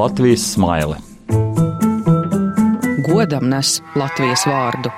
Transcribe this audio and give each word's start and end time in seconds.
Latvijas 0.00 0.52
smaili. 0.52 0.94
Godam 3.08 3.50
nes 3.52 3.82
Latvijas 3.96 4.46
vārdu. 4.48 4.88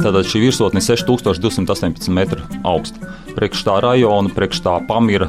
Tātad 0.00 0.24
šī 0.24 0.40
virsotne 0.46 0.80
ir 0.80 0.86
6218 0.86 2.08
metru 2.16 2.40
augsta. 2.64 3.10
Priekš 3.36 3.66
tā 3.66 3.74
rajona, 3.84 4.32
priekš 4.32 4.62
tā 4.64 4.78
pamira, 4.88 5.28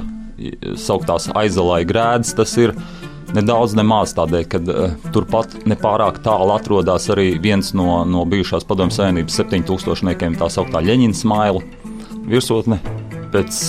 sauktās 0.80 1.28
aizalāja 1.36 1.90
grēdas, 1.90 2.32
tas 2.40 2.56
ir 2.56 2.72
nedaudz 3.36 3.76
nemaz 3.76 4.16
tādēļ, 4.16 4.48
ka 4.54 4.62
uh, 4.64 4.96
turpat 5.12 5.58
nepārāk 5.68 6.22
tālu 6.24 6.56
atrodas 6.56 7.10
arī 7.12 7.34
viens 7.44 7.74
no, 7.76 8.06
no 8.08 8.24
bijušās 8.32 8.64
padomju 8.70 8.96
savienības 8.96 9.42
7000-niekiem, 9.44 10.40
tā 10.40 10.48
sauktā 10.56 10.80
Leņķina 10.88 11.20
smaila 11.26 11.68
virsotne. 12.32 12.80
Pēc 13.36 13.60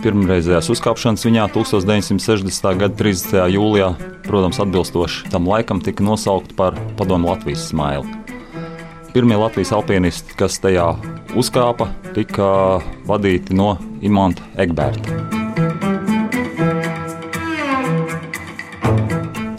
pirmreizējās 0.00 0.70
uzkāpšanas 0.72 1.24
viņā 1.26 1.46
1960. 1.54 2.68
gada 2.80 2.96
30. 2.96 3.44
jūlijā, 3.54 3.90
protams, 4.26 4.60
atbilstoši 4.62 5.30
tam 5.32 5.48
laikam, 5.50 5.82
tika 5.84 6.04
nosaukta 6.06 6.56
par 6.56 6.78
padomu 6.98 7.30
Latvijas 7.30 7.68
smailu. 7.70 8.06
Pirmie 9.10 9.36
Latvijas 9.40 9.72
alpinisti, 9.74 10.36
kas 10.38 10.60
tajā 10.62 10.86
uzkāpa, 11.38 11.88
tika 12.14 12.80
vadīti 13.08 13.56
no 13.58 13.74
Imanta 14.06 14.46
Egberta. 14.60 15.18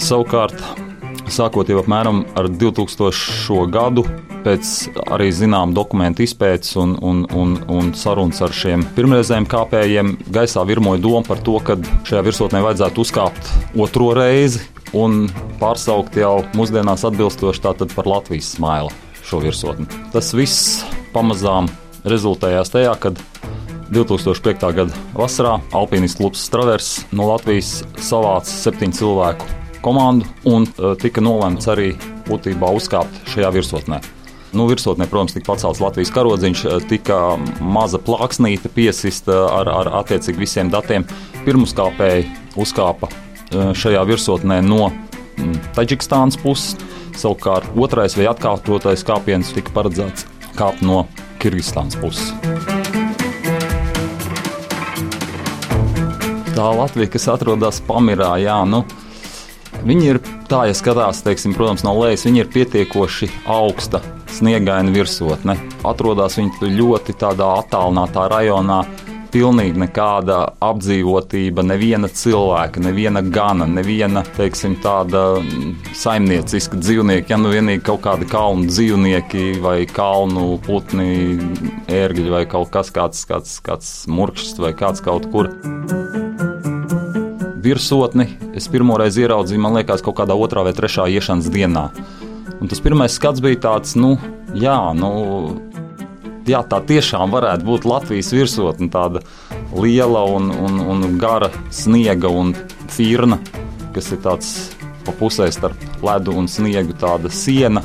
Savukārt, 0.02 0.58
sākot 1.32 1.70
jau 1.72 1.82
apmēram 1.84 2.26
ar 2.40 2.50
2000. 2.52 3.68
gadu, 3.72 4.08
pēc 4.46 4.72
arī 5.14 5.30
zināmas 5.36 5.76
dokumentu 5.78 6.26
izpētes 6.26 6.76
un, 6.82 6.96
un, 7.02 7.24
un, 7.38 7.56
un 7.72 7.92
sarunas 7.98 8.42
ar 8.46 8.54
šiem 8.56 8.84
pirmreizējiem 8.96 9.48
kāpējiem, 9.52 10.14
gaisā 10.34 10.66
virmoja 10.68 11.02
doma 11.04 11.24
par 11.28 11.42
to, 11.46 11.58
ka 11.66 11.78
šajā 12.08 12.24
virsotnē 12.28 12.64
vajadzētu 12.66 13.06
uzkāpt 13.06 13.52
otro 13.80 14.12
reizi 14.18 14.64
un 14.98 15.26
pārsaukt 15.62 16.18
jau 16.20 16.42
mūsdienās 16.58 17.06
atbilstoši 17.08 17.94
par 17.96 18.10
Latvijas 18.10 18.56
smailu 18.58 18.92
šo 19.24 19.40
virsotni. 19.44 19.88
Tas 20.12 20.34
viss 20.36 20.82
pamazām 21.16 21.70
rezultējās 22.08 22.74
tajā, 22.74 22.96
kad 23.00 23.20
2005. 23.92 24.68
gada 24.76 25.02
vasarā 25.16 25.58
Alpīnijas 25.76 26.16
klubs 26.20 26.46
Stravers 26.48 26.94
no 27.12 27.28
Latvijas 27.32 27.82
savāca 28.00 28.52
septiņu 28.52 29.00
cilvēku 29.02 29.50
komandu 29.84 30.30
un 30.48 30.68
uh, 30.68 30.94
tika 31.00 31.24
nolemts 31.24 31.68
arī 31.72 31.92
būtībā 32.30 32.72
uzkāpt 32.78 33.32
šajā 33.34 33.52
virsotnē. 33.58 34.02
Nu, 34.52 34.66
virsotnē, 34.68 35.08
protams, 35.08 35.32
tika 35.32 35.48
pacelts 35.54 35.80
Latvijas 35.80 36.12
karodziņš, 36.12 36.64
uh, 36.68 36.80
tika 36.84 37.20
maza 37.64 38.02
plāksnīte 38.04 38.72
piesista 38.76 39.46
ar, 39.48 39.72
ar 39.72 39.92
attiecīgi 40.02 40.44
visiem 40.44 40.72
datiem. 40.74 41.08
Pirmskāpēji 41.46 42.28
uzkāpa 42.60 43.08
uh, 43.08 43.72
šajā 43.72 44.04
virsotnē 44.10 44.60
no 44.66 44.90
mm, 44.92 45.72
Taģikstānas 45.78 46.40
puses 46.42 46.76
Savukārt 47.18 47.68
otrais 47.76 48.16
vai 48.18 48.28
atkārtotais 48.32 49.04
kāpiens 49.06 49.52
tika 49.56 49.74
paredzēts 49.76 50.26
kāpt 50.58 50.84
no 50.86 51.04
Kirgistānas 51.42 51.98
puses. 52.00 52.32
Tā 56.56 56.70
Latvija, 56.78 57.10
kas 57.12 57.28
atrodas 57.32 57.82
Pamirā, 57.88 58.34
jā, 58.44 58.58
nu, 58.68 58.84
viņi 59.88 60.10
ir 60.14 60.22
tā, 60.52 60.66
ja 60.70 60.76
skatās, 60.78 61.24
teiksim, 61.26 61.56
protams, 61.58 61.86
no 61.88 61.96
lejas, 62.00 62.26
viņi 62.28 62.44
ir 62.44 62.52
pietiekoši 62.54 63.32
augsta 63.50 64.04
sniegaina 64.32 64.94
virsotne. 64.94 65.58
Atrodas 65.88 66.38
viņi 66.40 66.74
ļoti 66.78 67.16
tādā 67.20 67.48
attālinātā 67.62 68.28
rajonā, 68.32 68.82
pilnīgi 69.32 69.80
nekāda 69.80 70.38
apdzīvotība, 70.64 71.64
neviena 71.66 72.10
cilvēka, 72.12 72.82
neviena 72.84 73.24
gana, 73.24 73.68
neviena 73.70 74.24
teiksim, 74.36 74.76
tāda 74.84 75.40
saimnieciska 75.98 76.80
dzīvnieka. 76.82 77.32
Ja 77.32 77.40
nu 77.40 77.52
vienīgi 77.54 77.84
kaut 77.88 78.04
kādi 78.06 78.28
kalnu 78.32 78.68
dzīvnieki 78.72 79.62
vai 79.64 79.78
kalnu 79.90 80.58
putni, 80.66 81.38
ērgļi 81.92 82.34
vai 82.34 82.44
kaut 82.52 82.74
kas 82.74 82.92
tāds, 82.96 83.24
kāds, 83.28 83.58
kāds 83.64 83.94
murkšs 84.12 84.60
vai 84.62 84.74
kāds 84.78 85.04
kaut 85.06 85.30
kur. 85.32 85.52
Virsotni 87.62 88.26
es 88.58 88.68
pirmoreiz 88.74 89.20
ieraudzīju, 89.22 89.62
man 89.62 89.78
liekas, 89.78 90.04
kaut 90.04 90.18
kādā 90.18 90.36
otrā 90.36 90.66
vai 90.66 90.74
trešā 90.76 91.08
iešanas 91.14 91.52
dienā. 91.54 91.92
Un 92.62 92.70
tas 92.70 92.82
pirmais 92.84 93.14
skats 93.18 93.42
bija 93.42 93.58
tāds, 93.58 93.96
nu, 93.98 94.14
jā, 94.54 94.78
nu, 94.94 95.10
jā, 96.46 96.62
tā 96.70 96.78
tiešām 96.86 97.34
varētu 97.34 97.66
būt 97.66 97.88
Latvijas 97.90 98.30
virsotne, 98.36 98.90
tāda 98.94 99.24
liela 99.74 100.22
un, 100.30 100.52
un, 100.54 100.78
un 100.94 101.18
gara 101.22 101.50
sniega 101.74 102.30
un 102.30 102.54
firna, 102.92 103.40
kas 103.96 104.12
ir 104.14 104.22
tāds 104.22 104.52
pa 105.02 105.16
pusē 105.18 105.50
starp 105.50 106.06
ledu 106.06 106.38
un 106.38 106.50
sniegu, 106.52 106.94
tāda 107.02 107.34
siena. 107.34 107.82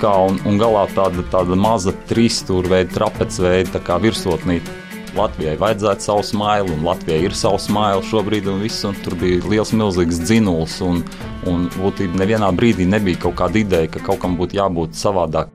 Kā, 0.00 0.14
un, 0.24 0.38
un 0.48 0.56
galā 0.56 0.86
tāda, 0.96 1.20
tāda 1.28 1.52
maza 1.60 1.92
trīsstūra 2.08 2.86
trapecveida 2.88 3.82
virsotnīte. 4.00 4.85
Latvijai 5.16 5.56
vajadzētu 5.60 6.06
savu 6.06 6.24
smailu, 6.26 6.74
un 6.76 6.84
Latvijai 6.86 7.24
ir 7.26 7.36
savu 7.36 7.60
smailu 7.62 8.04
šobrīd, 8.06 8.48
un, 8.52 8.62
viss, 8.64 8.84
un 8.88 8.96
tur 9.04 9.16
bija 9.20 9.42
liels, 9.50 9.72
milzīgs 9.76 10.22
dzinuls. 10.24 10.78
Un, 10.86 11.04
un 11.48 11.68
būtībā 11.76 12.22
nevienā 12.22 12.52
brīdī 12.56 12.88
nebija 12.88 13.26
kaut 13.26 13.38
kāda 13.42 13.62
ideja, 13.62 13.92
ka 13.96 14.04
kaut 14.10 14.22
kam 14.24 14.38
būtu 14.40 14.60
jābūt 14.60 14.98
savādāk. 14.98 15.52